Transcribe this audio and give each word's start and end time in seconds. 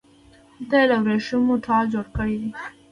دلته 0.69 0.75
يې 0.79 0.87
له 0.89 0.97
وريښمو 1.03 1.55
ټال 1.65 1.83
جوړ 1.93 2.05
کړی 2.15 2.35
دی 2.41 2.51